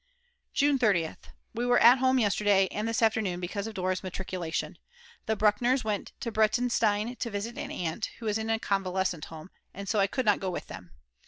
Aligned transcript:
June 0.55 0.79
30th. 0.79 1.29
We 1.53 1.63
were 1.63 1.77
at 1.77 1.99
home 1.99 2.17
yesterday 2.17 2.67
and 2.71 2.87
this 2.87 3.03
afternoon 3.03 3.39
because 3.39 3.67
of 3.67 3.75
Dora's 3.75 4.01
matriculation. 4.01 4.79
The 5.27 5.35
Bruckners 5.37 5.83
went 5.83 6.11
to 6.21 6.31
Breitenstein 6.31 7.15
to 7.19 7.29
visit 7.29 7.55
an 7.59 7.69
aunt, 7.69 8.09
who 8.17 8.25
is 8.25 8.39
in 8.39 8.49
a 8.49 8.57
convalescent 8.57 9.25
home, 9.25 9.51
and 9.75 9.87
so 9.87 9.99
I 9.99 10.07
could 10.07 10.25
not 10.25 10.39
go 10.39 10.49
with 10.49 10.65
them. 10.65 10.89